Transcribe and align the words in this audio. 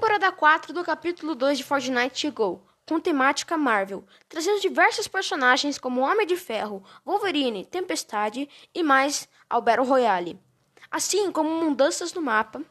temporada 0.00 0.32
4 0.32 0.72
do 0.72 0.82
capítulo 0.82 1.34
2 1.34 1.58
de 1.58 1.64
Fortnite 1.64 2.18
chegou, 2.18 2.66
com 2.88 2.98
temática 2.98 3.58
Marvel, 3.58 4.02
trazendo 4.30 4.58
diversos 4.58 5.06
personagens 5.06 5.76
como 5.76 6.00
Homem 6.00 6.26
de 6.26 6.38
Ferro, 6.38 6.82
Wolverine, 7.04 7.66
Tempestade 7.66 8.48
e 8.74 8.82
mais 8.82 9.28
ao 9.48 9.60
Battle 9.60 9.84
Royale. 9.84 10.40
Assim 10.90 11.30
como 11.30 11.50
mudanças 11.50 12.14
no 12.14 12.22
mapa, 12.22 12.62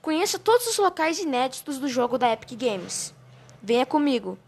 conheça 0.00 0.38
todos 0.38 0.66
os 0.66 0.78
locais 0.78 1.18
inéditos 1.18 1.76
do 1.76 1.88
jogo 1.88 2.16
da 2.16 2.32
Epic 2.32 2.58
Games. 2.58 3.14
Venha 3.62 3.84
comigo! 3.84 4.38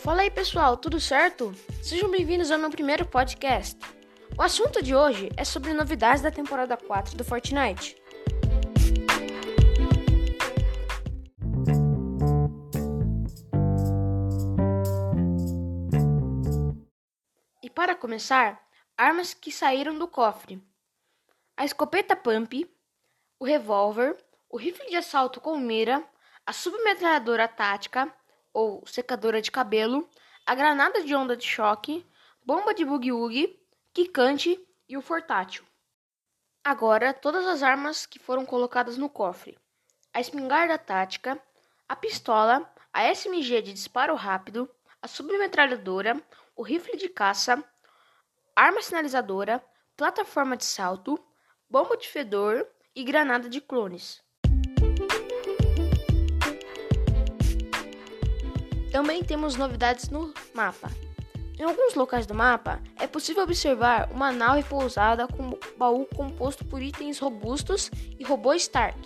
Fala 0.00 0.22
aí 0.22 0.30
pessoal, 0.30 0.76
tudo 0.76 0.98
certo? 0.98 1.54
Sejam 1.80 2.10
bem-vindos 2.10 2.50
ao 2.50 2.58
meu 2.58 2.68
primeiro 2.70 3.06
podcast. 3.06 3.78
O 4.34 4.42
assunto 4.42 4.82
de 4.82 4.94
hoje 4.94 5.30
é 5.36 5.44
sobre 5.44 5.72
novidades 5.72 6.22
da 6.22 6.30
temporada 6.30 6.76
4 6.76 7.16
do 7.16 7.24
Fortnite. 7.24 7.96
E 17.62 17.70
para 17.70 17.94
começar, 17.94 18.60
armas 18.96 19.34
que 19.34 19.52
saíram 19.52 19.98
do 19.98 20.08
cofre: 20.08 20.62
a 21.56 21.64
escopeta 21.64 22.16
Pump, 22.16 22.68
o 23.38 23.44
revólver, 23.44 24.16
o 24.48 24.56
rifle 24.56 24.88
de 24.88 24.96
assalto 24.96 25.40
com 25.40 25.56
mira, 25.58 26.04
a 26.44 26.52
submetralhadora 26.52 27.48
tática 27.48 28.12
ou 28.52 28.86
secadora 28.86 29.42
de 29.42 29.50
cabelo, 29.50 30.08
a 30.46 30.54
granada 30.54 31.02
de 31.02 31.14
onda 31.14 31.36
de 31.36 31.44
choque, 31.44 32.06
bomba 32.44 32.72
de 32.72 32.84
boogie-woogie, 32.84 33.58
quicante 33.96 34.62
e 34.86 34.94
o 34.94 35.00
fortátil. 35.00 35.64
Agora, 36.62 37.14
todas 37.14 37.46
as 37.46 37.62
armas 37.62 38.04
que 38.04 38.18
foram 38.18 38.44
colocadas 38.44 38.98
no 38.98 39.08
cofre: 39.08 39.58
a 40.12 40.20
espingarda 40.20 40.76
tática, 40.76 41.40
a 41.88 41.96
pistola, 41.96 42.70
a 42.92 43.10
SMG 43.14 43.62
de 43.62 43.72
disparo 43.72 44.14
rápido, 44.14 44.68
a 45.00 45.08
submetralhadora, 45.08 46.22
o 46.54 46.62
rifle 46.62 46.94
de 46.98 47.08
caça, 47.08 47.64
arma 48.54 48.82
sinalizadora, 48.82 49.64
plataforma 49.96 50.58
de 50.58 50.66
salto, 50.66 51.18
bomba 51.66 51.96
de 51.96 52.06
fedor 52.06 52.68
e 52.94 53.02
granada 53.02 53.48
de 53.48 53.62
clones. 53.62 54.22
Também 58.92 59.24
temos 59.24 59.56
novidades 59.56 60.10
no 60.10 60.34
mapa. 60.54 60.90
Em 61.58 61.62
alguns 61.62 61.94
locais 61.94 62.26
do 62.26 62.34
mapa, 62.34 62.82
é 63.00 63.06
possível 63.06 63.42
observar 63.42 64.10
uma 64.12 64.30
nave 64.30 64.62
pousada 64.64 65.26
com 65.26 65.58
baú 65.78 66.06
composto 66.14 66.64
por 66.66 66.82
itens 66.82 67.18
robustos 67.18 67.90
e 68.18 68.24
robô 68.24 68.52
Stark, 68.52 68.98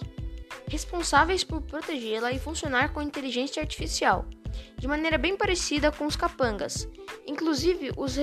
responsáveis 0.66 1.44
por 1.44 1.62
protegê-la 1.62 2.32
e 2.32 2.40
funcionar 2.40 2.92
com 2.92 3.00
inteligência 3.00 3.62
artificial, 3.62 4.26
de 4.76 4.88
maneira 4.88 5.16
bem 5.16 5.36
parecida 5.36 5.92
com 5.92 6.06
os 6.06 6.16
capangas. 6.16 6.88
Inclusive, 7.24 7.92
os 7.96 8.16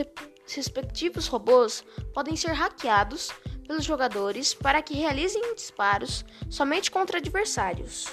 respectivos 0.53 1.27
robôs 1.27 1.83
podem 2.13 2.35
ser 2.35 2.51
hackeados 2.51 3.31
pelos 3.65 3.85
jogadores 3.85 4.53
para 4.53 4.81
que 4.81 4.93
realizem 4.93 5.55
disparos 5.55 6.25
somente 6.49 6.91
contra 6.91 7.19
adversários. 7.19 8.07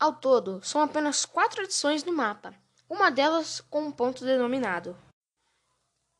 Ao 0.00 0.12
todo, 0.12 0.60
são 0.62 0.80
apenas 0.80 1.24
quatro 1.24 1.62
adições 1.62 2.04
no 2.04 2.12
mapa, 2.12 2.54
uma 2.88 3.10
delas 3.10 3.60
com 3.62 3.82
um 3.82 3.90
ponto 3.90 4.24
denominado. 4.24 4.96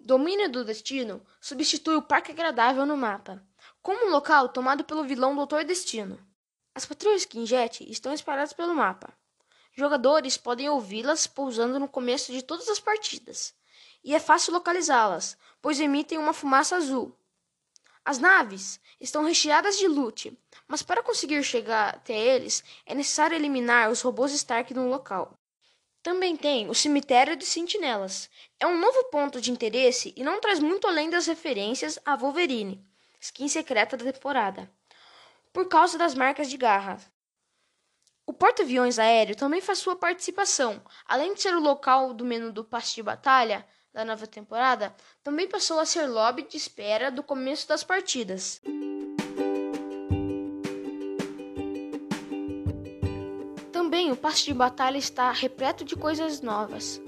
Domínio 0.00 0.50
do 0.50 0.64
Destino 0.64 1.24
substitui 1.40 1.94
o 1.94 2.02
Parque 2.02 2.32
Agradável 2.32 2.84
no 2.84 2.96
mapa, 2.96 3.40
como 3.80 4.06
um 4.06 4.10
local 4.10 4.48
tomado 4.48 4.82
pelo 4.82 5.04
vilão 5.04 5.36
Doutor 5.36 5.64
Destino. 5.64 6.18
As 6.74 6.84
patrulhas 6.86 7.24
Kinjet 7.24 7.88
estão 7.88 8.12
espalhadas 8.12 8.52
pelo 8.52 8.74
mapa. 8.74 9.12
Jogadores 9.72 10.36
podem 10.36 10.68
ouvi-las 10.68 11.26
pousando 11.28 11.78
no 11.78 11.88
começo 11.88 12.32
de 12.32 12.42
todas 12.42 12.68
as 12.68 12.80
partidas, 12.80 13.54
e 14.02 14.14
é 14.14 14.20
fácil 14.20 14.54
localizá-las, 14.54 15.36
pois 15.62 15.78
emitem 15.78 16.18
uma 16.18 16.32
fumaça 16.32 16.76
azul. 16.76 17.17
As 18.08 18.18
naves 18.18 18.80
estão 18.98 19.22
recheadas 19.22 19.76
de 19.76 19.86
loot, 19.86 20.34
mas 20.66 20.82
para 20.82 21.02
conseguir 21.02 21.42
chegar 21.42 21.90
até 21.90 22.16
eles 22.16 22.64
é 22.86 22.94
necessário 22.94 23.36
eliminar 23.36 23.90
os 23.90 24.00
robôs 24.00 24.32
Stark 24.32 24.72
no 24.72 24.88
local. 24.88 25.38
Também 26.02 26.34
tem 26.34 26.70
o 26.70 26.74
Cemitério 26.74 27.36
de 27.36 27.44
Sentinelas. 27.44 28.30
É 28.58 28.66
um 28.66 28.80
novo 28.80 29.10
ponto 29.10 29.42
de 29.42 29.50
interesse 29.50 30.14
e 30.16 30.24
não 30.24 30.40
traz 30.40 30.58
muito 30.58 30.86
além 30.86 31.10
das 31.10 31.26
referências 31.26 31.98
a 32.02 32.16
Wolverine, 32.16 32.82
skin 33.20 33.46
secreta 33.46 33.94
da 33.94 34.10
temporada, 34.10 34.72
por 35.52 35.68
causa 35.68 35.98
das 35.98 36.14
marcas 36.14 36.48
de 36.48 36.56
garra. 36.56 36.96
O 38.24 38.32
porta-aviões 38.32 38.98
aéreo 38.98 39.36
também 39.36 39.60
faz 39.60 39.80
sua 39.80 39.96
participação, 39.96 40.82
além 41.04 41.34
de 41.34 41.42
ser 41.42 41.54
o 41.54 41.60
local 41.60 42.14
do 42.14 42.24
menu 42.24 42.52
do 42.52 42.64
passe 42.64 42.94
de 42.94 43.02
batalha 43.02 43.68
da 43.98 44.04
nova 44.04 44.28
temporada, 44.28 44.94
também 45.24 45.48
passou 45.48 45.80
a 45.80 45.84
ser 45.84 46.06
lobby 46.06 46.46
de 46.48 46.56
espera 46.56 47.10
do 47.10 47.20
começo 47.20 47.66
das 47.66 47.82
partidas. 47.82 48.62
Também 53.72 54.12
o 54.12 54.16
passe 54.16 54.44
de 54.44 54.54
batalha 54.54 54.98
está 54.98 55.32
repleto 55.32 55.84
de 55.84 55.96
coisas 55.96 56.40
novas. 56.40 57.02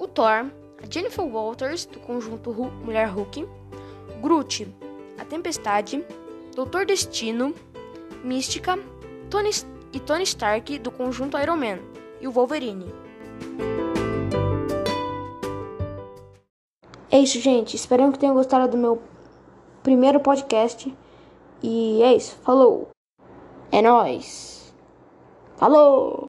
O 0.00 0.08
Thor, 0.08 0.50
a 0.82 0.90
Jennifer 0.90 1.24
Walters, 1.24 1.86
do 1.86 2.00
conjunto 2.00 2.52
Mulher 2.52 3.06
Hulk, 3.06 3.46
Groot, 4.20 4.66
a 5.16 5.24
Tempestade, 5.24 6.04
Doutor 6.56 6.86
Destino, 6.86 7.54
Mística, 8.24 8.76
Tony 9.30 9.50
e 9.92 10.00
Tony 10.00 10.24
Stark, 10.24 10.76
do 10.80 10.90
conjunto 10.90 11.38
Iron 11.38 11.56
Man, 11.56 11.78
e 12.20 12.26
o 12.26 12.32
Wolverine. 12.32 12.92
É 17.10 17.18
isso, 17.18 17.40
gente. 17.40 17.76
Espero 17.76 18.10
que 18.12 18.18
tenham 18.18 18.34
gostado 18.34 18.68
do 18.68 18.76
meu 18.76 19.00
primeiro 19.82 20.20
podcast. 20.20 20.92
E 21.62 22.02
é 22.02 22.14
isso. 22.14 22.36
Falou. 22.42 22.88
É 23.70 23.80
nóis. 23.80 24.74
Falou. 25.56 26.24